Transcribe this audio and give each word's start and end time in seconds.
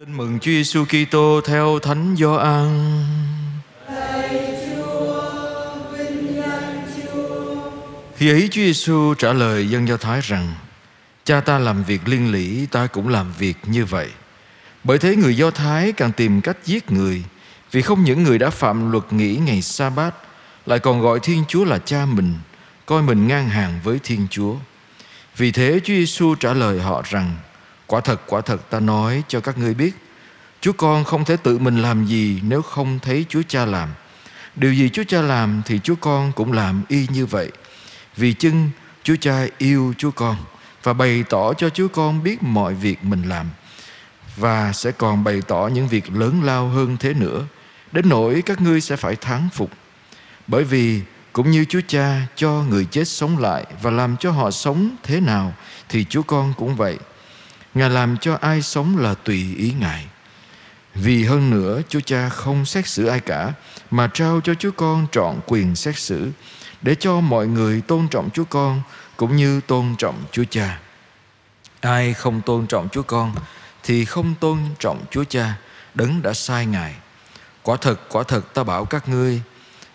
Tin 0.00 0.16
mừng 0.16 0.38
Chúa 0.38 0.50
Giêsu 0.50 0.84
Kitô 0.84 1.40
theo 1.44 1.78
Thánh 1.78 2.16
Gioan. 2.18 3.04
Khi 8.16 8.30
ấy 8.30 8.48
Chúa 8.50 8.62
Giêsu 8.62 9.14
trả 9.14 9.32
lời 9.32 9.68
dân 9.68 9.88
Do 9.88 9.96
Thái 9.96 10.20
rằng: 10.20 10.54
Cha 11.24 11.40
ta 11.40 11.58
làm 11.58 11.84
việc 11.84 12.08
liên 12.08 12.32
lỉ, 12.32 12.66
ta 12.66 12.86
cũng 12.86 13.08
làm 13.08 13.32
việc 13.38 13.56
như 13.66 13.84
vậy. 13.84 14.08
Bởi 14.84 14.98
thế 14.98 15.16
người 15.16 15.36
Do 15.36 15.50
Thái 15.50 15.92
càng 15.92 16.12
tìm 16.12 16.40
cách 16.40 16.56
giết 16.64 16.90
người, 16.90 17.24
vì 17.70 17.82
không 17.82 18.04
những 18.04 18.22
người 18.22 18.38
đã 18.38 18.50
phạm 18.50 18.92
luật 18.92 19.12
nghỉ 19.12 19.36
ngày 19.36 19.62
sa 19.62 19.90
bát 19.90 20.14
lại 20.66 20.78
còn 20.78 21.00
gọi 21.00 21.20
Thiên 21.20 21.44
Chúa 21.48 21.64
là 21.64 21.78
cha 21.78 22.06
mình, 22.06 22.34
coi 22.86 23.02
mình 23.02 23.28
ngang 23.28 23.48
hàng 23.48 23.80
với 23.84 23.98
Thiên 24.04 24.26
Chúa. 24.30 24.54
Vì 25.36 25.52
thế 25.52 25.80
Chúa 25.84 25.94
Giêsu 25.94 26.34
trả 26.34 26.52
lời 26.52 26.80
họ 26.80 27.02
rằng: 27.10 27.36
Quả 27.86 28.00
thật, 28.00 28.20
quả 28.26 28.40
thật 28.40 28.70
ta 28.70 28.80
nói 28.80 29.22
cho 29.28 29.40
các 29.40 29.58
ngươi 29.58 29.74
biết, 29.74 29.94
Chúa 30.60 30.72
con 30.72 31.04
không 31.04 31.24
thể 31.24 31.36
tự 31.36 31.58
mình 31.58 31.82
làm 31.82 32.06
gì 32.06 32.40
nếu 32.42 32.62
không 32.62 32.98
thấy 32.98 33.26
Chúa 33.28 33.42
Cha 33.48 33.64
làm. 33.64 33.88
Điều 34.56 34.74
gì 34.74 34.88
Chúa 34.88 35.04
Cha 35.08 35.22
làm 35.22 35.62
thì 35.66 35.80
Chúa 35.84 35.94
con 36.00 36.32
cũng 36.32 36.52
làm 36.52 36.82
y 36.88 37.06
như 37.10 37.26
vậy. 37.26 37.50
Vì 38.16 38.32
chưng 38.32 38.70
Chúa 39.02 39.16
Cha 39.20 39.46
yêu 39.58 39.94
Chúa 39.98 40.10
con 40.10 40.36
và 40.82 40.92
bày 40.92 41.24
tỏ 41.30 41.54
cho 41.54 41.68
Chúa 41.70 41.88
con 41.88 42.22
biết 42.22 42.42
mọi 42.42 42.74
việc 42.74 43.04
mình 43.04 43.22
làm 43.28 43.50
và 44.36 44.72
sẽ 44.72 44.92
còn 44.92 45.24
bày 45.24 45.42
tỏ 45.48 45.70
những 45.72 45.88
việc 45.88 46.12
lớn 46.12 46.40
lao 46.44 46.68
hơn 46.68 46.96
thế 47.00 47.14
nữa 47.14 47.44
đến 47.92 48.08
nỗi 48.08 48.42
các 48.46 48.60
ngươi 48.60 48.80
sẽ 48.80 48.96
phải 48.96 49.16
thắng 49.16 49.48
phục. 49.52 49.70
Bởi 50.46 50.64
vì 50.64 51.00
cũng 51.32 51.50
như 51.50 51.64
Chúa 51.64 51.80
Cha 51.88 52.26
cho 52.36 52.50
người 52.50 52.86
chết 52.90 53.08
sống 53.08 53.38
lại 53.38 53.64
và 53.82 53.90
làm 53.90 54.16
cho 54.16 54.30
họ 54.30 54.50
sống 54.50 54.96
thế 55.02 55.20
nào 55.20 55.52
thì 55.88 56.04
Chúa 56.04 56.22
con 56.22 56.52
cũng 56.56 56.76
vậy. 56.76 56.98
Ngài 57.74 57.90
làm 57.90 58.16
cho 58.18 58.38
ai 58.40 58.62
sống 58.62 58.98
là 58.98 59.14
tùy 59.14 59.54
ý 59.56 59.74
Ngài. 59.80 60.06
Vì 60.94 61.24
hơn 61.24 61.50
nữa 61.50 61.80
Chúa 61.88 62.00
Cha 62.00 62.28
không 62.28 62.66
xét 62.66 62.88
xử 62.88 63.06
ai 63.06 63.20
cả 63.20 63.52
mà 63.90 64.10
trao 64.14 64.40
cho 64.44 64.54
Chúa 64.54 64.70
Con 64.70 65.06
trọn 65.12 65.40
quyền 65.46 65.76
xét 65.76 65.98
xử 65.98 66.30
để 66.82 66.94
cho 66.94 67.20
mọi 67.20 67.46
người 67.46 67.80
tôn 67.80 68.08
trọng 68.08 68.30
Chúa 68.30 68.44
Con 68.44 68.82
cũng 69.16 69.36
như 69.36 69.60
tôn 69.60 69.94
trọng 69.98 70.24
Chúa 70.32 70.44
Cha. 70.50 70.78
Ai 71.80 72.14
không 72.14 72.40
tôn 72.40 72.66
trọng 72.66 72.88
Chúa 72.88 73.02
Con 73.02 73.34
thì 73.82 74.04
không 74.04 74.34
tôn 74.40 74.58
trọng 74.78 75.04
Chúa 75.10 75.24
Cha 75.24 75.54
đấng 75.94 76.22
đã 76.22 76.32
sai 76.32 76.66
Ngài. 76.66 76.94
Quả 77.62 77.76
thật, 77.80 78.00
quả 78.08 78.22
thật 78.22 78.54
ta 78.54 78.64
bảo 78.64 78.84
các 78.84 79.08
ngươi, 79.08 79.40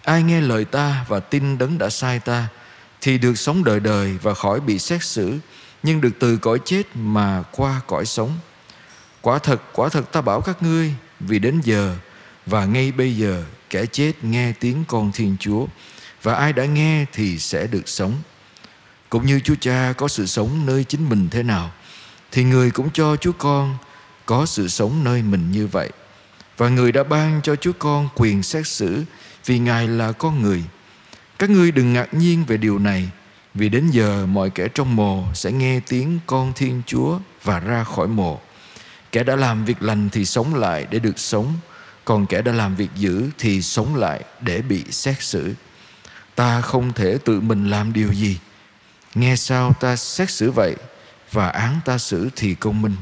ai 0.03 0.23
nghe 0.23 0.41
lời 0.41 0.65
ta 0.65 1.05
và 1.07 1.19
tin 1.19 1.57
đấng 1.57 1.77
đã 1.77 1.89
sai 1.89 2.19
ta 2.19 2.47
thì 3.01 3.17
được 3.17 3.35
sống 3.35 3.63
đời 3.63 3.79
đời 3.79 4.17
và 4.21 4.33
khỏi 4.33 4.59
bị 4.59 4.79
xét 4.79 5.03
xử 5.03 5.37
nhưng 5.83 6.01
được 6.01 6.11
từ 6.19 6.37
cõi 6.37 6.59
chết 6.65 6.83
mà 6.95 7.43
qua 7.51 7.81
cõi 7.87 8.05
sống. 8.05 8.37
Quả 9.21 9.39
thật, 9.39 9.61
quả 9.73 9.89
thật 9.89 10.11
ta 10.11 10.21
bảo 10.21 10.41
các 10.41 10.63
ngươi, 10.63 10.93
vì 11.19 11.39
đến 11.39 11.61
giờ 11.63 11.95
và 12.45 12.65
ngay 12.65 12.91
bây 12.91 13.15
giờ 13.15 13.43
kẻ 13.69 13.85
chết 13.85 14.11
nghe 14.21 14.53
tiếng 14.59 14.83
con 14.87 15.11
Thiên 15.11 15.35
Chúa 15.39 15.65
và 16.23 16.35
ai 16.35 16.53
đã 16.53 16.65
nghe 16.65 17.05
thì 17.13 17.39
sẽ 17.39 17.67
được 17.67 17.89
sống. 17.89 18.13
Cũng 19.09 19.25
như 19.25 19.39
Chúa 19.39 19.55
Cha 19.59 19.93
có 19.97 20.07
sự 20.07 20.25
sống 20.25 20.65
nơi 20.65 20.83
chính 20.83 21.09
mình 21.09 21.27
thế 21.31 21.43
nào 21.43 21.71
thì 22.31 22.43
người 22.43 22.71
cũng 22.71 22.89
cho 22.93 23.15
Chúa 23.15 23.31
con 23.31 23.77
có 24.25 24.45
sự 24.45 24.67
sống 24.67 25.03
nơi 25.03 25.21
mình 25.21 25.51
như 25.51 25.67
vậy. 25.67 25.89
Và 26.57 26.69
người 26.69 26.91
đã 26.91 27.03
ban 27.03 27.41
cho 27.43 27.55
Chúa 27.55 27.71
con 27.79 28.09
quyền 28.15 28.43
xét 28.43 28.67
xử 28.67 29.03
vì 29.45 29.59
Ngài 29.59 29.87
là 29.87 30.11
con 30.11 30.41
người. 30.41 30.63
Các 31.39 31.49
ngươi 31.49 31.71
đừng 31.71 31.93
ngạc 31.93 32.13
nhiên 32.13 32.45
về 32.45 32.57
điều 32.57 32.79
này 32.79 33.09
vì 33.53 33.69
đến 33.69 33.89
giờ 33.91 34.25
mọi 34.25 34.49
kẻ 34.49 34.67
trong 34.67 34.95
mồ 34.95 35.23
sẽ 35.33 35.51
nghe 35.51 35.79
tiếng 35.87 36.19
con 36.27 36.53
Thiên 36.55 36.81
Chúa 36.85 37.19
và 37.43 37.59
ra 37.59 37.83
khỏi 37.83 38.07
mồ. 38.07 38.39
Kẻ 39.11 39.23
đã 39.23 39.35
làm 39.35 39.65
việc 39.65 39.81
lành 39.81 40.09
thì 40.09 40.25
sống 40.25 40.55
lại 40.55 40.87
để 40.89 40.99
được 40.99 41.19
sống, 41.19 41.53
còn 42.05 42.25
kẻ 42.25 42.41
đã 42.41 42.51
làm 42.51 42.75
việc 42.75 42.89
dữ 42.95 43.29
thì 43.37 43.61
sống 43.61 43.95
lại 43.95 44.23
để 44.41 44.61
bị 44.61 44.83
xét 44.91 45.23
xử. 45.23 45.53
Ta 46.35 46.61
không 46.61 46.93
thể 46.93 47.17
tự 47.25 47.41
mình 47.41 47.69
làm 47.69 47.93
điều 47.93 48.13
gì. 48.13 48.39
Nghe 49.15 49.35
sao 49.35 49.73
ta 49.79 49.95
xét 49.95 50.29
xử 50.29 50.51
vậy 50.51 50.75
và 51.31 51.49
án 51.49 51.79
ta 51.85 51.97
xử 51.97 52.29
thì 52.35 52.55
công 52.55 52.81
minh, 52.81 52.95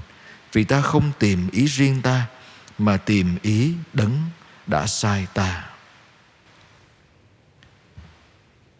vì 0.53 0.63
ta 0.63 0.81
không 0.81 1.11
tìm 1.19 1.49
ý 1.51 1.65
riêng 1.65 2.01
ta 2.01 2.25
mà 2.77 2.97
tìm 2.97 3.37
ý 3.41 3.73
đấng 3.93 4.17
đã 4.67 4.87
sai 4.87 5.27
ta. 5.33 5.63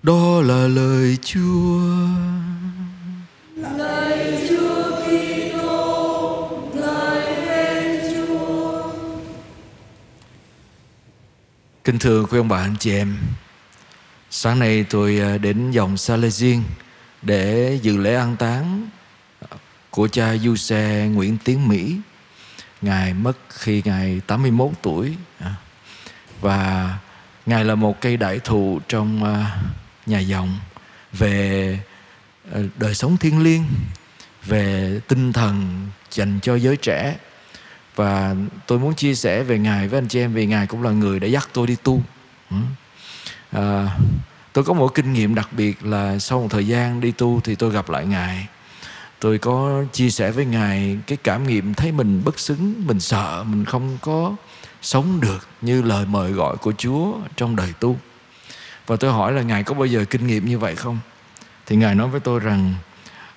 Đó 0.07 0.41
là 0.41 0.67
lời 0.67 1.17
Chúa. 1.21 1.79
Lời 3.55 4.47
Chúa 4.49 5.01
Kitô, 5.03 6.49
lời 6.73 7.35
khen 7.45 8.01
Chúa. 8.13 8.91
Kính 11.83 11.99
thưa 11.99 12.23
quý 12.23 12.37
ông 12.37 12.47
bà 12.47 12.57
anh 12.57 12.75
chị 12.79 12.91
em, 12.91 13.17
sáng 14.29 14.59
nay 14.59 14.85
tôi 14.89 15.19
à, 15.19 15.37
đến 15.37 15.71
dòng 15.71 15.97
Salesian 15.97 16.63
để 17.21 17.79
dự 17.81 17.97
lễ 17.97 18.15
an 18.15 18.35
táng 18.37 18.89
của 19.89 20.07
cha 20.07 20.37
du 20.37 20.55
xe 20.55 21.09
Nguyễn 21.13 21.37
Tiến 21.43 21.67
Mỹ. 21.67 21.95
Ngài 22.81 23.13
mất 23.13 23.37
khi 23.49 23.81
Ngài 23.85 24.21
81 24.27 24.71
tuổi 24.81 25.15
à, 25.39 25.55
và 26.41 26.97
Ngài 27.45 27.65
là 27.65 27.75
một 27.75 28.01
cây 28.01 28.17
đại 28.17 28.39
thụ 28.43 28.79
trong 28.87 29.23
à, 29.23 29.59
nhà 30.07 30.19
dòng 30.19 30.59
về 31.13 31.79
ờ, 32.51 32.63
đời 32.77 32.93
sống 32.93 33.17
thiêng 33.17 33.43
liêng, 33.43 33.63
về 34.45 34.99
tinh 35.07 35.33
thần 35.33 35.87
dành 36.11 36.39
cho 36.41 36.55
giới 36.55 36.77
trẻ. 36.77 37.15
Và 37.95 38.35
tôi 38.67 38.79
muốn 38.79 38.95
chia 38.95 39.15
sẻ 39.15 39.43
về 39.43 39.59
ngài 39.59 39.87
với 39.87 39.97
anh 39.97 40.07
chị 40.07 40.19
em 40.19 40.33
vì 40.33 40.45
ngài 40.45 40.67
cũng 40.67 40.83
là 40.83 40.91
người 40.91 41.19
đã 41.19 41.27
dắt 41.27 41.49
tôi 41.53 41.67
đi 41.67 41.75
tu. 41.83 42.03
À, 43.51 43.97
tôi 44.53 44.63
có 44.63 44.73
một 44.73 44.93
kinh 44.95 45.13
nghiệm 45.13 45.35
đặc 45.35 45.49
biệt 45.53 45.85
là 45.85 46.19
sau 46.19 46.41
một 46.41 46.47
thời 46.49 46.67
gian 46.67 47.01
đi 47.01 47.11
tu 47.11 47.41
thì 47.43 47.55
tôi 47.55 47.71
gặp 47.71 47.89
lại 47.89 48.05
ngài. 48.05 48.47
Tôi 49.19 49.37
có 49.37 49.83
chia 49.93 50.09
sẻ 50.09 50.31
với 50.31 50.45
ngài 50.45 50.97
cái 51.07 51.17
cảm 51.23 51.47
nghiệm 51.47 51.73
thấy 51.73 51.91
mình 51.91 52.21
bất 52.25 52.39
xứng 52.39 52.87
mình 52.87 52.99
sợ 52.99 53.43
mình 53.47 53.65
không 53.65 53.97
có 54.01 54.35
sống 54.81 55.21
được 55.21 55.47
như 55.61 55.81
lời 55.81 56.05
mời 56.05 56.31
gọi 56.31 56.57
của 56.57 56.73
chúa 56.77 57.13
trong 57.35 57.55
đời 57.55 57.73
tu 57.79 57.97
và 58.87 58.95
tôi 58.95 59.11
hỏi 59.11 59.31
là 59.33 59.41
ngài 59.41 59.63
có 59.63 59.73
bao 59.73 59.85
giờ 59.85 60.05
kinh 60.09 60.27
nghiệm 60.27 60.45
như 60.45 60.59
vậy 60.59 60.75
không? 60.75 60.99
Thì 61.65 61.75
ngài 61.75 61.95
nói 61.95 62.07
với 62.07 62.19
tôi 62.19 62.39
rằng 62.39 62.73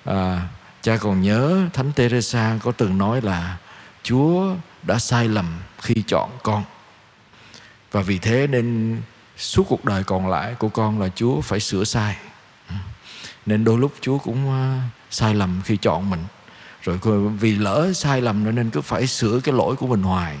à, 0.05 0.47
cha 0.81 0.97
còn 0.97 1.21
nhớ 1.21 1.61
thánh 1.73 1.91
teresa 1.95 2.59
có 2.63 2.71
từng 2.71 2.97
nói 2.97 3.21
là 3.21 3.57
chúa 4.03 4.55
đã 4.83 4.99
sai 4.99 5.27
lầm 5.27 5.45
khi 5.81 6.03
chọn 6.07 6.29
con. 6.43 6.63
Và 7.91 8.01
vì 8.01 8.17
thế 8.17 8.47
nên 8.47 8.97
suốt 9.37 9.63
cuộc 9.69 9.85
đời 9.85 10.03
còn 10.03 10.29
lại 10.29 10.55
của 10.59 10.69
con 10.69 10.99
là 10.99 11.09
chúa 11.15 11.41
phải 11.41 11.59
sửa 11.59 11.83
sai. 11.83 12.17
Nên 13.45 13.63
đôi 13.63 13.77
lúc 13.77 13.93
chúa 14.01 14.17
cũng 14.17 14.51
à, 14.51 14.81
sai 15.09 15.33
lầm 15.33 15.61
khi 15.65 15.77
chọn 15.77 16.09
mình. 16.09 16.23
Rồi 16.83 16.99
vì 17.39 17.55
lỡ 17.55 17.91
sai 17.95 18.21
lầm 18.21 18.55
nên 18.55 18.69
cứ 18.69 18.81
phải 18.81 19.07
sửa 19.07 19.39
cái 19.39 19.55
lỗi 19.55 19.75
của 19.75 19.87
mình 19.87 20.03
hoài. 20.03 20.37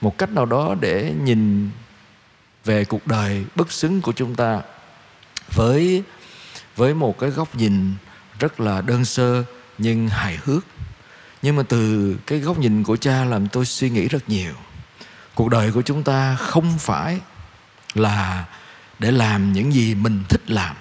Một 0.00 0.18
cách 0.18 0.30
nào 0.32 0.46
đó 0.46 0.74
để 0.80 1.14
nhìn 1.22 1.70
về 2.66 2.84
cuộc 2.84 3.06
đời 3.06 3.44
bất 3.54 3.72
xứng 3.72 4.00
của 4.00 4.12
chúng 4.12 4.34
ta 4.34 4.60
với 5.54 6.02
với 6.76 6.94
một 6.94 7.18
cái 7.18 7.30
góc 7.30 7.54
nhìn 7.54 7.94
rất 8.38 8.60
là 8.60 8.80
đơn 8.80 9.04
sơ 9.04 9.44
nhưng 9.78 10.08
hài 10.08 10.38
hước. 10.44 10.64
Nhưng 11.42 11.56
mà 11.56 11.62
từ 11.68 12.16
cái 12.26 12.38
góc 12.38 12.58
nhìn 12.58 12.82
của 12.82 12.96
cha 12.96 13.24
làm 13.24 13.48
tôi 13.48 13.66
suy 13.66 13.90
nghĩ 13.90 14.08
rất 14.08 14.28
nhiều. 14.28 14.54
Cuộc 15.34 15.48
đời 15.48 15.72
của 15.72 15.82
chúng 15.82 16.02
ta 16.02 16.36
không 16.36 16.78
phải 16.78 17.20
là 17.94 18.44
để 18.98 19.10
làm 19.10 19.52
những 19.52 19.72
gì 19.72 19.94
mình 19.94 20.24
thích 20.28 20.50
làm. 20.50 20.76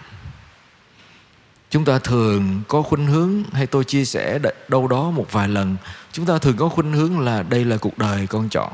Chúng 1.69 1.85
ta 1.85 1.99
thường 1.99 2.61
có 2.67 2.81
khuynh 2.81 3.07
hướng, 3.07 3.43
hay 3.53 3.67
tôi 3.67 3.83
chia 3.83 4.05
sẻ 4.05 4.39
đâu 4.67 4.87
đó 4.87 5.11
một 5.11 5.27
vài 5.31 5.47
lần, 5.47 5.75
chúng 6.11 6.25
ta 6.25 6.37
thường 6.37 6.57
có 6.57 6.69
khuynh 6.69 6.93
hướng 6.93 7.19
là 7.19 7.43
đây 7.43 7.65
là 7.65 7.77
cuộc 7.77 7.97
đời 7.97 8.27
con 8.27 8.49
chọn. 8.49 8.73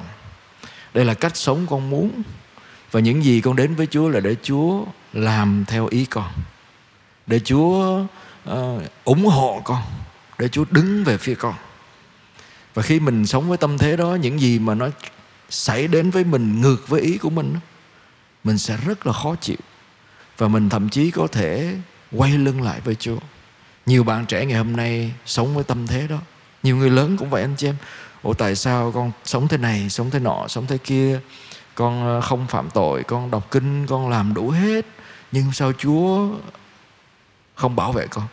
Đây 0.94 1.06
là 1.06 1.14
cách 1.14 1.38
sống 1.38 1.68
con 1.70 1.90
muốn 1.90 2.22
và 2.92 3.00
những 3.00 3.24
gì 3.24 3.42
con 3.42 3.56
đến 3.56 3.76
với 3.76 3.88
chúa 3.88 4.10
là 4.10 4.20
để 4.20 4.36
chúa 4.44 4.86
làm 5.14 5.66
theo 5.68 5.88
ý 5.88 6.06
con 6.06 6.32
để 7.28 7.40
chúa 7.40 8.06
uh, 8.52 8.82
ủng 9.04 9.26
hộ 9.26 9.62
con 9.64 9.82
để 10.38 10.48
chúa 10.48 10.66
đứng 10.72 11.04
về 11.04 11.18
phía 11.18 11.36
con 11.36 11.56
và 12.74 12.84
khi 12.84 13.00
mình 13.00 13.26
sống 13.26 13.50
với 13.50 13.58
tâm 13.58 13.78
thế 13.78 13.98
đó 13.98 14.16
những 14.16 14.40
gì 14.40 14.60
mà 14.60 14.76
nó 14.76 14.90
xảy 15.50 15.88
đến 15.88 16.10
với 16.10 16.24
mình 16.24 16.62
ngược 16.62 16.88
với 16.88 17.02
ý 17.02 17.18
của 17.18 17.30
mình 17.30 17.56
mình 18.44 18.58
sẽ 18.58 18.78
rất 18.86 19.08
là 19.08 19.14
khó 19.14 19.36
chịu 19.42 19.58
và 20.38 20.48
mình 20.48 20.70
thậm 20.70 20.90
chí 20.90 21.12
có 21.12 21.28
thể 21.28 21.76
quay 22.12 22.32
lưng 22.32 22.62
lại 22.62 22.80
với 22.84 22.96
Chúa. 22.96 23.18
Nhiều 23.86 24.04
bạn 24.04 24.26
trẻ 24.26 24.46
ngày 24.46 24.58
hôm 24.58 24.76
nay 24.76 25.12
sống 25.26 25.56
với 25.56 25.64
tâm 25.64 25.88
thế 25.88 26.08
đó. 26.08 26.18
Nhiều 26.64 26.78
người 26.78 26.90
lớn 26.90 27.18
cũng 27.18 27.30
vậy 27.30 27.42
anh 27.42 27.56
chị 27.58 27.68
em. 27.68 27.76
Ủa 28.24 28.34
tại 28.34 28.56
sao 28.56 28.92
con 28.92 29.12
sống 29.26 29.48
thế 29.48 29.58
này, 29.58 29.90
sống 29.90 30.10
thế 30.10 30.20
nọ, 30.20 30.48
sống 30.48 30.68
thế 30.68 30.78
kia. 30.78 31.20
Con 31.82 32.06
ờ, 32.06 32.22
không 32.22 32.48
phạm 32.48 32.70
tội, 32.70 33.04
con 33.04 33.32
đọc 33.32 33.52
kinh, 33.52 33.88
con 33.88 34.10
làm 34.10 34.34
đủ 34.34 34.50
hết. 34.50 34.86
Nhưng 35.32 35.52
sao 35.52 35.72
Chúa 35.74 36.30
không 37.56 37.76
bảo 37.76 37.92
vệ 37.92 38.08
con? 38.08 38.28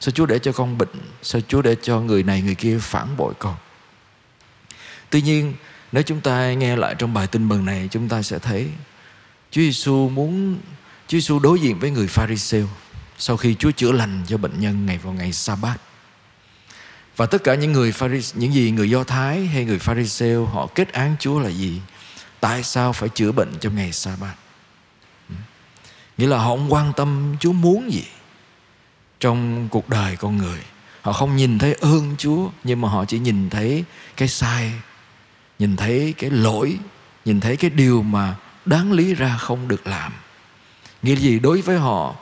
Sao 0.00 0.12
Chúa 0.12 0.26
để 0.26 0.38
cho 0.38 0.52
con 0.52 0.78
bệnh? 0.78 0.88
Sao 1.22 1.40
Chúa 1.48 1.62
để 1.62 1.76
cho 1.82 2.00
người 2.00 2.22
này 2.22 2.42
người 2.42 2.54
kia 2.54 2.78
phản 2.80 3.16
bội 3.16 3.34
con? 3.38 3.54
Tuy 5.10 5.22
nhiên 5.22 5.54
nếu 5.92 6.02
chúng 6.02 6.20
ta 6.20 6.52
nghe 6.52 6.76
lại 6.76 6.94
trong 6.98 7.14
bài 7.14 7.26
tin 7.26 7.48
mừng 7.48 7.64
này 7.64 7.88
chúng 7.90 8.08
ta 8.08 8.22
sẽ 8.22 8.38
thấy 8.38 8.68
Chúa 9.50 9.62
Giêsu 9.62 10.08
muốn 10.08 10.58
Chúa 11.08 11.18
Giêsu 11.18 11.38
đối 11.38 11.60
diện 11.60 11.78
với 11.78 11.90
người 11.90 12.06
Pharisêu 12.06 12.66
sau 13.18 13.36
khi 13.36 13.54
Chúa 13.54 13.70
chữa 13.70 13.92
lành 13.92 14.22
cho 14.28 14.36
bệnh 14.36 14.60
nhân 14.60 14.86
ngày 14.86 14.98
vào 14.98 15.12
ngày 15.12 15.32
Sa-bát. 15.32 15.76
Và 17.16 17.26
tất 17.26 17.44
cả 17.44 17.54
những 17.54 17.72
người 17.72 17.92
pharis 17.92 18.34
những 18.36 18.54
gì 18.54 18.70
người 18.70 18.90
Do 18.90 19.04
Thái 19.04 19.46
hay 19.46 19.64
người 19.64 19.78
Pharisêu 19.78 20.46
họ 20.46 20.66
kết 20.74 20.92
án 20.92 21.16
Chúa 21.20 21.38
là 21.38 21.48
gì? 21.48 21.80
Tại 22.46 22.62
sao 22.62 22.92
phải 22.92 23.08
chữa 23.08 23.32
bệnh 23.32 23.52
trong 23.60 23.76
ngày 23.76 23.92
Sa-bát? 23.92 24.34
Ừ. 25.28 25.34
Nghĩa 26.18 26.26
là 26.26 26.38
họ 26.38 26.44
không 26.44 26.72
quan 26.72 26.92
tâm 26.96 27.36
Chúa 27.40 27.52
muốn 27.52 27.92
gì 27.92 28.04
trong 29.20 29.68
cuộc 29.68 29.88
đời 29.88 30.16
con 30.16 30.36
người. 30.36 30.60
Họ 31.02 31.12
không 31.12 31.36
nhìn 31.36 31.58
thấy 31.58 31.74
ơn 31.74 32.14
Chúa 32.18 32.48
nhưng 32.64 32.80
mà 32.80 32.88
họ 32.88 33.04
chỉ 33.04 33.18
nhìn 33.18 33.50
thấy 33.50 33.84
cái 34.16 34.28
sai, 34.28 34.72
nhìn 35.58 35.76
thấy 35.76 36.14
cái 36.18 36.30
lỗi, 36.30 36.78
nhìn 37.24 37.40
thấy 37.40 37.56
cái 37.56 37.70
điều 37.70 38.02
mà 38.02 38.34
đáng 38.64 38.92
lý 38.92 39.14
ra 39.14 39.36
không 39.36 39.68
được 39.68 39.86
làm. 39.86 40.12
Nghĩa 41.02 41.16
gì 41.16 41.38
đối 41.38 41.60
với 41.62 41.78
họ 41.78 42.14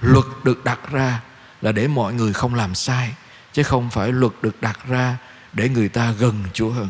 luật 0.00 0.26
được 0.44 0.64
đặt 0.64 0.90
ra 0.90 1.20
là 1.62 1.72
để 1.72 1.88
mọi 1.88 2.14
người 2.14 2.32
không 2.32 2.54
làm 2.54 2.74
sai 2.74 3.14
chứ 3.52 3.62
không 3.62 3.90
phải 3.90 4.12
luật 4.12 4.32
được 4.42 4.62
đặt 4.62 4.78
ra 4.88 5.16
để 5.52 5.68
người 5.68 5.88
ta 5.88 6.12
gần 6.12 6.44
Chúa 6.52 6.70
hơn. 6.70 6.88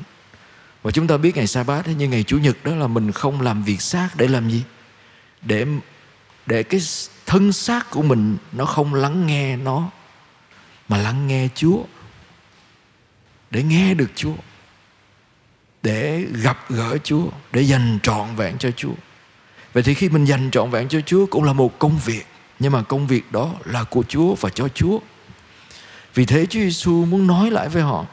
Và 0.82 0.90
chúng 0.90 1.06
ta 1.06 1.16
biết 1.16 1.36
ngày 1.36 1.46
sa 1.46 1.62
bát 1.62 1.88
như 1.88 2.08
ngày 2.08 2.22
Chủ 2.22 2.38
nhật 2.38 2.56
đó 2.64 2.74
là 2.74 2.86
mình 2.86 3.12
không 3.12 3.40
làm 3.40 3.64
việc 3.64 3.80
xác 3.82 4.08
để 4.16 4.28
làm 4.28 4.50
gì? 4.50 4.62
Để 5.42 5.66
để 6.46 6.62
cái 6.62 6.80
thân 7.26 7.52
xác 7.52 7.90
của 7.90 8.02
mình 8.02 8.36
nó 8.52 8.64
không 8.64 8.94
lắng 8.94 9.26
nghe 9.26 9.56
nó 9.56 9.90
mà 10.88 10.98
lắng 10.98 11.26
nghe 11.26 11.48
Chúa. 11.54 11.78
Để 13.50 13.62
nghe 13.62 13.94
được 13.94 14.10
Chúa. 14.14 14.34
Để 15.82 16.26
gặp 16.42 16.70
gỡ 16.70 16.98
Chúa, 17.04 17.26
để 17.52 17.62
dành 17.62 17.98
trọn 18.02 18.36
vẹn 18.36 18.58
cho 18.58 18.70
Chúa. 18.70 18.94
Vậy 19.72 19.82
thì 19.82 19.94
khi 19.94 20.08
mình 20.08 20.24
dành 20.24 20.50
trọn 20.50 20.70
vẹn 20.70 20.88
cho 20.88 21.00
Chúa 21.00 21.26
cũng 21.26 21.44
là 21.44 21.52
một 21.52 21.78
công 21.78 21.98
việc, 22.04 22.26
nhưng 22.58 22.72
mà 22.72 22.82
công 22.82 23.06
việc 23.06 23.32
đó 23.32 23.54
là 23.64 23.84
của 23.84 24.02
Chúa 24.08 24.34
và 24.34 24.50
cho 24.50 24.68
Chúa. 24.68 24.98
Vì 26.14 26.26
thế 26.26 26.46
Chúa 26.46 26.60
Giêsu 26.60 27.04
muốn 27.04 27.26
nói 27.26 27.50
lại 27.50 27.68
với 27.68 27.82
họ 27.82 28.06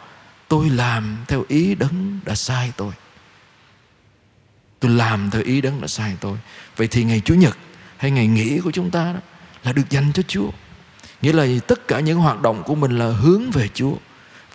Tôi 0.50 0.69
làm 0.69 1.18
theo 1.28 1.46
ý 1.48 1.75
đấng 1.75 2.19
đã 2.25 2.36
sai 2.36 2.72
tôi. 2.78 2.94
Tôi 4.80 4.92
làm 4.92 5.30
theo 5.31 5.42
ý 5.42 5.62
đấng 5.62 5.81
đã 5.81 5.88
sai 5.88 6.18
tôi. 6.19 6.38
Vậy 6.75 6.88
thì 6.88 7.04
ngày 7.04 7.22
Chủ 7.25 7.34
nhật 7.34 7.57
hay 7.98 8.12
ngày 8.12 8.28
nghỉ 8.28 8.60
của 8.60 8.72
chúng 8.72 8.92
ta 8.92 9.13
đó 9.13 9.19
Là 9.63 9.74
được 9.74 9.90
dành 9.90 10.12
cho 10.13 10.24
Chúa. 10.28 10.50
Nghĩa 11.22 11.34
là 11.34 11.48
tất 11.68 11.88
cả 11.88 12.00
những 12.00 12.19
hoạt 12.19 12.42
động 12.42 12.63
của 12.63 12.75
mình 12.75 12.98
là 12.98 13.06
hướng 13.06 13.51
về 13.51 13.68
Chúa. 13.74 13.94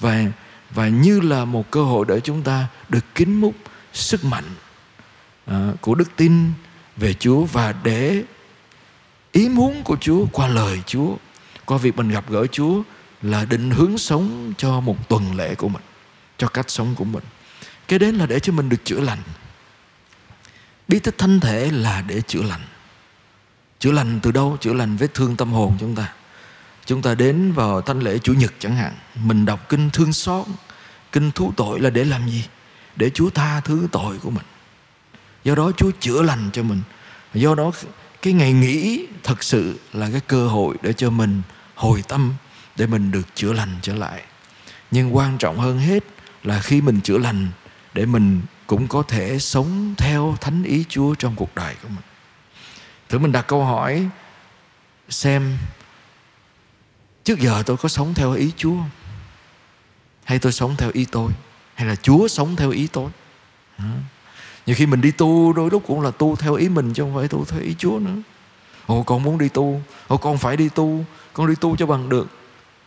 Và 0.01 0.25
và 0.71 0.89
như 0.89 1.21
là 1.21 1.45
một 1.45 1.71
cơ 1.71 1.83
hội 1.83 2.07
để 2.09 2.21
chúng 2.21 2.43
ta 2.43 2.67
được 2.89 3.05
kính 3.15 3.41
múc 3.41 3.55
sức 3.93 4.25
mạnh 4.25 4.45
à, 5.47 5.73
của 5.81 5.95
đức 5.95 6.17
tin 6.17 6.53
về 6.97 7.15
Chúa 7.15 7.45
và 7.45 7.75
để 7.83 8.23
ý 9.33 9.49
muốn 9.49 9.83
của 9.83 9.97
Chúa 10.01 10.27
qua 10.33 10.49
lời 10.49 10.83
Chúa 10.87 11.17
qua 11.65 11.79
việc 11.79 11.97
mình 11.97 12.09
gặp 12.09 12.31
gỡ 12.31 12.47
Chúa 12.47 12.83
là 13.25 13.45
định 13.45 13.71
hướng 13.71 13.99
sống 13.99 14.53
cho 14.59 14.81
một 14.81 15.09
tuần 15.09 15.37
lễ 15.37 15.55
của 15.55 15.69
mình, 15.69 15.83
cho 16.39 16.49
cách 16.49 16.71
sống 16.71 16.95
của 16.95 17.05
mình. 17.05 17.25
Cái 17.89 17.99
đến 17.99 18.15
là 18.15 18.27
để 18.27 18.41
cho 18.41 18.53
mình 18.53 18.69
được 18.69 18.85
chữa 18.85 19.01
lành. 19.01 19.19
Bí 20.89 20.99
tích 20.99 21.19
thân 21.19 21.41
thể 21.41 21.71
là 21.71 22.03
để 22.03 22.21
chữa 22.27 22.43
lành. 22.43 22.61
Chữa 23.79 23.93
lành 23.93 24.21
từ 24.23 24.33
đâu? 24.33 24.57
Chữa 24.61 24.73
lành 24.73 24.97
vết 24.97 25.15
thương 25.15 25.37
tâm 25.37 25.53
hồn 25.53 25.77
chúng 25.81 25.95
ta. 25.95 26.13
Chúng 26.87 27.03
ta 27.03 27.15
đến 27.15 27.53
vào 27.53 27.81
thánh 27.81 28.01
lễ 28.01 28.19
chủ 28.19 28.33
nhật 28.35 28.53
chẳng 28.59 28.77
hạn. 28.77 28.95
Mình 29.15 29.47
đọc 29.47 29.69
kinh 29.69 29.91
thương 29.91 30.13
xót, 30.13 30.47
kinh 31.13 31.31
thú 31.31 31.53
tội 31.57 31.81
là 31.81 31.91
để 31.91 32.05
làm 32.05 32.29
gì? 32.29 32.45
Để 32.97 33.11
chúa 33.11 33.31
tha 33.31 33.61
thứ 33.61 33.89
tội 33.93 34.19
của 34.19 34.31
mình. 34.31 34.45
Do 35.45 35.55
đó 35.55 35.71
chúa 35.77 35.91
chữa 36.01 36.23
lành 36.23 36.51
cho 36.53 36.63
mình. 36.63 36.83
Do 37.35 37.55
đó 37.55 37.73
cái 38.23 38.33
ngày 38.33 38.53
nghỉ 38.53 39.07
thật 39.23 39.43
sự 39.43 39.79
là 39.93 40.11
cái 40.11 40.21
cơ 40.21 40.49
hội 40.49 40.77
để 40.83 40.93
cho 40.93 41.11
mình 41.11 41.43
hồi 41.75 42.03
tâm 42.09 42.35
để 42.77 42.87
mình 42.87 43.11
được 43.11 43.35
chữa 43.35 43.53
lành 43.53 43.79
trở 43.83 43.95
lại 43.95 44.23
nhưng 44.91 45.17
quan 45.17 45.39
trọng 45.39 45.59
hơn 45.59 45.79
hết 45.79 46.05
là 46.43 46.61
khi 46.61 46.81
mình 46.81 47.01
chữa 47.01 47.19
lành 47.19 47.49
để 47.95 48.07
mình 48.07 48.41
cũng 48.67 48.89
có 48.89 49.03
thể 49.03 49.39
sống 49.39 49.95
theo 49.99 50.37
thánh 50.41 50.63
ý 50.65 50.85
Chúa 50.89 51.15
trong 51.15 51.37
cuộc 51.37 51.55
đời 51.55 51.75
của 51.83 51.89
mình. 51.89 52.05
Thử 53.09 53.19
mình 53.19 53.33
đặt 53.33 53.47
câu 53.49 53.65
hỏi 53.65 54.09
xem 55.09 55.57
trước 57.25 57.39
giờ 57.39 57.63
tôi 57.67 57.77
có 57.77 57.89
sống 57.89 58.15
theo 58.15 58.33
ý 58.33 58.53
Chúa 58.57 58.77
hay 60.25 60.39
tôi 60.39 60.53
sống 60.53 60.75
theo 60.79 60.91
ý 60.93 61.05
tôi 61.05 61.33
hay 61.75 61.89
là 61.89 61.97
Chúa 61.97 62.29
sống 62.29 62.57
theo 62.57 62.71
ý 62.71 62.87
tôi. 62.87 63.11
Đó. 63.79 63.85
Nhiều 64.67 64.77
khi 64.77 64.87
mình 64.87 65.01
đi 65.01 65.11
tu 65.11 65.53
đôi 65.53 65.71
lúc 65.71 65.83
cũng 65.87 66.01
là 66.01 66.11
tu 66.11 66.37
theo 66.37 66.55
ý 66.55 66.69
mình 66.69 66.93
chứ 66.93 67.03
không 67.03 67.15
phải 67.15 67.29
tu 67.29 67.45
theo 67.45 67.61
ý 67.61 67.75
Chúa 67.79 67.99
nữa. 67.99 68.17
Ồ 68.87 69.03
con 69.03 69.23
muốn 69.23 69.39
đi 69.39 69.49
tu, 69.49 69.83
ồ 70.07 70.17
con 70.17 70.39
phải 70.39 70.57
đi 70.57 70.69
tu, 70.69 71.05
con 71.33 71.47
đi 71.47 71.55
tu 71.61 71.77
cho 71.77 71.87
bằng 71.87 72.09
được 72.09 72.29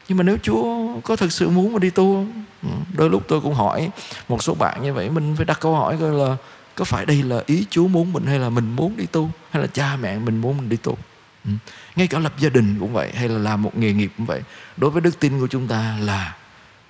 nhưng 0.08 0.18
mà 0.18 0.24
nếu 0.24 0.38
Chúa 0.44 0.88
có 1.04 1.16
thực 1.16 1.32
sự 1.32 1.50
muốn 1.50 1.74
mà 1.74 1.80
đi 1.80 1.90
tu 1.90 2.16
không? 2.16 2.44
Ừ, 2.64 2.70
đôi 2.98 3.10
lúc 3.10 3.24
tôi 3.28 3.42
cũng 3.42 3.54
hỏi 3.54 3.90
một 4.28 4.44
số 4.44 4.54
bạn 4.54 4.84
như 4.84 4.94
vậy, 4.94 5.10
mình 5.10 5.36
phải 5.36 5.46
đặt 5.46 5.60
câu 5.62 5.76
hỏi 5.76 5.98
coi 6.00 6.12
là 6.12 6.38
có 6.76 6.86
phải 6.86 7.06
đây 7.06 7.24
là 7.24 7.44
ý 7.46 7.66
Chúa 7.70 7.88
muốn 7.88 8.14
mình 8.14 8.26
hay 8.26 8.40
là 8.40 8.50
mình 8.50 8.76
muốn 8.76 8.98
đi 8.98 9.06
tu 9.06 9.30
hay 9.52 9.62
là 9.62 9.68
cha 9.68 9.98
mẹ 10.02 10.20
mình 10.20 10.42
muốn 10.42 10.58
mình 10.58 10.70
đi 10.70 10.78
tu 10.78 10.98
ừ. 11.46 11.52
ngay 11.96 12.08
cả 12.08 12.20
lập 12.20 12.34
gia 12.40 12.50
đình 12.50 12.78
cũng 12.80 12.94
vậy, 12.94 13.12
hay 13.16 13.30
là 13.30 13.40
làm 13.40 13.62
một 13.62 13.78
nghề 13.78 13.94
nghiệp 13.94 14.12
cũng 14.18 14.26
vậy 14.26 14.42
đối 14.78 14.92
với 14.92 15.02
đức 15.02 15.20
tin 15.20 15.40
của 15.40 15.48
chúng 15.48 15.68
ta 15.68 15.98
là 16.02 16.36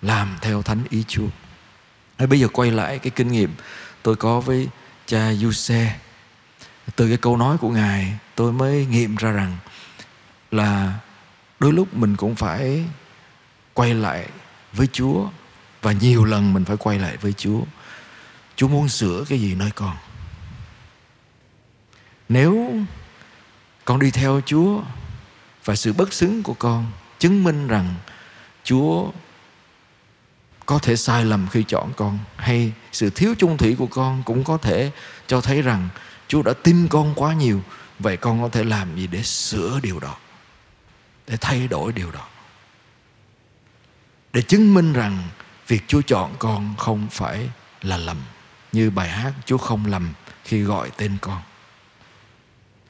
làm 0.01 0.35
theo 0.41 0.61
thánh 0.61 0.83
ý 0.89 1.03
Chúa 1.07 1.27
hay 2.17 2.27
bây 2.27 2.39
giờ 2.39 2.47
quay 2.47 2.71
lại 2.71 2.99
cái 2.99 3.11
kinh 3.11 3.27
nghiệm 3.27 3.49
tôi 4.03 4.15
có 4.15 4.39
với 4.39 4.67
cha 5.05 5.33
Giuse 5.33 5.95
từ 6.95 7.07
cái 7.07 7.17
câu 7.17 7.37
nói 7.37 7.57
của 7.57 7.69
ngài, 7.69 8.17
tôi 8.35 8.53
mới 8.53 8.85
nghiệm 8.85 9.15
ra 9.15 9.31
rằng 9.31 9.57
là 10.51 10.93
đôi 11.59 11.73
lúc 11.73 11.93
mình 11.93 12.15
cũng 12.15 12.35
phải 12.35 12.83
quay 13.77 13.93
lại 13.93 14.29
với 14.73 14.87
Chúa 14.87 15.27
và 15.81 15.91
nhiều 15.91 16.25
lần 16.25 16.53
mình 16.53 16.65
phải 16.65 16.77
quay 16.77 16.99
lại 16.99 17.17
với 17.17 17.33
Chúa. 17.33 17.61
Chúa 18.55 18.67
muốn 18.67 18.89
sửa 18.89 19.23
cái 19.29 19.39
gì 19.39 19.55
nơi 19.55 19.71
con? 19.71 19.95
Nếu 22.29 22.73
con 23.85 23.99
đi 23.99 24.11
theo 24.11 24.41
Chúa 24.45 24.81
và 25.65 25.75
sự 25.75 25.93
bất 25.93 26.13
xứng 26.13 26.43
của 26.43 26.53
con 26.53 26.91
chứng 27.19 27.43
minh 27.43 27.67
rằng 27.67 27.95
Chúa 28.63 29.11
có 30.65 30.79
thể 30.79 30.95
sai 30.95 31.25
lầm 31.25 31.47
khi 31.51 31.63
chọn 31.63 31.93
con, 31.97 32.19
hay 32.35 32.71
sự 32.91 33.09
thiếu 33.09 33.35
chung 33.37 33.57
thủy 33.57 33.75
của 33.79 33.87
con 33.87 34.23
cũng 34.25 34.43
có 34.43 34.57
thể 34.57 34.91
cho 35.27 35.41
thấy 35.41 35.61
rằng 35.61 35.89
Chúa 36.27 36.41
đã 36.41 36.53
tin 36.63 36.87
con 36.87 37.13
quá 37.15 37.33
nhiều, 37.33 37.61
vậy 37.99 38.17
con 38.17 38.41
có 38.41 38.49
thể 38.49 38.63
làm 38.63 38.95
gì 38.95 39.07
để 39.07 39.23
sửa 39.23 39.79
điều 39.83 39.99
đó, 39.99 40.15
để 41.27 41.37
thay 41.41 41.67
đổi 41.67 41.93
điều 41.93 42.11
đó 42.11 42.27
để 44.37 44.43
chứng 44.43 44.73
minh 44.73 44.93
rằng 44.93 45.23
việc 45.67 45.83
Chúa 45.87 46.01
chọn 46.01 46.35
con 46.39 46.75
không 46.77 47.07
phải 47.11 47.49
là 47.81 47.97
lầm, 47.97 48.17
như 48.71 48.89
bài 48.89 49.09
hát 49.09 49.33
Chúa 49.45 49.57
không 49.57 49.85
lầm 49.85 50.13
khi 50.43 50.61
gọi 50.61 50.89
tên 50.97 51.17
con. 51.21 51.41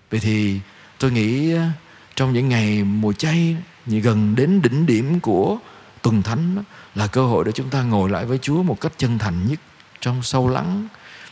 Vậy 0.09 0.19
thì 0.19 0.59
tôi 0.99 1.11
nghĩ 1.11 1.53
ờ, 1.53 1.69
trong 2.15 2.33
những 2.33 2.49
ngày 2.49 2.83
mùa 2.83 3.13
chay 3.13 3.55
gần 3.85 4.35
đến 4.35 4.61
đỉnh 4.61 4.85
điểm 4.85 5.19
của 5.19 5.57
tuần 6.01 6.23
thánh 6.23 6.63
là 6.95 7.07
cơ 7.07 7.25
hội 7.25 7.45
để 7.45 7.51
chúng 7.51 7.69
ta 7.69 7.81
ngồi 7.81 8.09
lại 8.09 8.25
với 8.25 8.37
Chúa 8.37 8.63
một 8.63 8.81
cách 8.81 8.93
chân 8.97 9.17
thành 9.17 9.47
nhất 9.47 9.59
trong 10.01 10.23
sâu 10.23 10.49
lắng. 10.49 10.87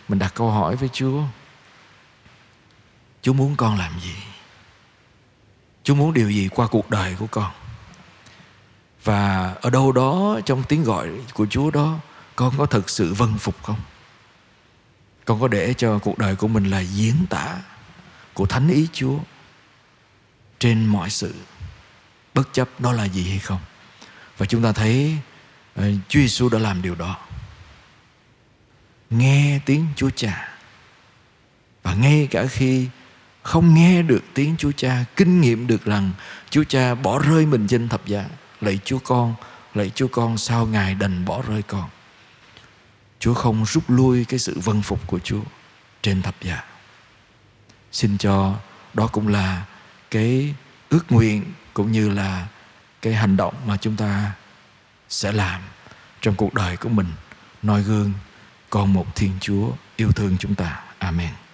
Mình 0.08 0.20
đặt 0.20 0.34
câu 0.36 0.52
hỏi 0.52 0.76
với 0.76 0.90
Chúa 0.94 1.24
Chúa 3.22 3.34
muốn 3.34 3.56
con 3.56 3.78
làm 3.78 3.92
gì? 4.00 4.16
Chúa 5.84 5.96
muốn 5.96 6.14
điều 6.14 6.30
gì 6.30 6.50
qua 6.56 6.68
cuộc 6.68 6.90
đời 6.90 7.16
của 7.20 7.28
con? 7.32 7.52
Và 9.06 9.54
ở 9.62 9.70
đâu 9.70 9.92
đó 9.92 10.40
trong 10.46 10.64
tiếng 10.64 10.84
gọi 10.84 11.10
của 11.34 11.46
Chúa 11.50 11.72
đó 11.72 12.00
Con 12.36 12.54
có 12.58 12.66
thực 12.66 12.90
sự 12.90 13.14
vâng 13.14 13.38
phục 13.38 13.64
không? 13.64 13.80
Con 15.26 15.42
có 15.42 15.48
để 15.48 15.74
cho 15.78 16.00
cuộc 16.00 16.18
đời 16.18 16.36
của 16.36 16.48
mình 16.48 16.66
là 16.66 16.80
diễn 16.80 17.16
tả 17.30 17.58
Của 18.34 18.46
thánh 18.46 18.70
ý 18.70 18.88
Chúa 18.94 19.18
Trên 20.60 20.86
mọi 20.86 21.10
sự 21.10 21.34
Bất 22.34 22.54
chấp 22.54 22.70
nó 22.80 22.92
là 22.92 23.06
gì 23.06 23.30
hay 23.30 23.40
không? 23.40 23.60
Và 24.38 24.46
chúng 24.46 24.64
ta 24.64 24.72
thấy 24.72 25.18
uh, 25.80 25.86
Chúa 26.08 26.20
Giêsu 26.20 26.50
đã 26.50 26.60
làm 26.60 26.82
điều 26.82 26.96
đó. 26.96 27.18
Nghe 29.10 29.60
tiếng 29.66 29.88
Chúa 29.96 30.10
Cha. 30.10 30.58
Và 31.84 31.94
ngay 31.94 32.28
cả 32.32 32.46
khi 32.48 32.88
không 33.44 33.74
nghe 33.74 34.02
được 34.02 34.24
tiếng 34.34 34.56
Chúa 34.58 34.72
Cha 34.72 35.06
Kinh 35.16 35.42
nghiệm 35.42 35.68
được 35.68 35.86
rằng 35.86 36.12
Chúa 36.50 36.64
Cha 36.64 36.96
bỏ 36.96 37.20
rơi 37.20 37.46
mình 37.46 37.68
trên 37.68 37.90
thập 37.90 38.06
giá 38.06 38.26
Lạy 38.66 38.80
Chúa 38.86 39.00
con, 39.00 39.36
Lạy 39.74 39.92
Chúa 39.96 40.08
con, 40.08 40.38
sao 40.38 40.66
Ngài 40.66 40.96
đành 40.96 41.26
bỏ 41.26 41.42
rơi 41.42 41.62
con 41.62 41.90
Chúa 43.20 43.34
không 43.34 43.66
rút 43.66 43.84
lui 43.88 44.26
cái 44.26 44.40
sự 44.40 44.60
vân 44.60 44.82
phục 44.82 45.08
của 45.08 45.20
Chúa 45.20 45.42
Trên 46.02 46.22
thập 46.22 46.36
giá 46.42 46.64
Xin 47.92 48.18
cho 48.18 48.56
đó 48.94 49.08
cũng 49.08 49.28
là 49.28 49.66
cái 50.12 50.56
ước 50.90 51.12
nguyện 51.12 51.54
Cũng 51.74 51.92
như 51.92 52.10
là 52.10 52.48
cái 53.02 53.14
hành 53.14 53.38
động 53.38 53.54
mà 53.66 53.78
chúng 53.78 53.96
ta 53.96 54.32
sẽ 55.10 55.32
làm 55.32 55.62
Trong 56.22 56.36
cuộc 56.36 56.54
đời 56.54 56.78
của 56.78 56.90
mình, 56.90 57.08
noi 57.62 57.84
gương 57.84 58.14
con 58.70 58.94
một 58.94 59.16
Thiên 59.16 59.32
Chúa 59.42 59.72
yêu 59.96 60.12
thương 60.12 60.38
chúng 60.40 60.56
ta. 60.56 60.84
Amen. 61.00 61.45